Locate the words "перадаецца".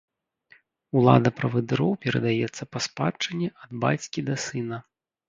2.05-2.67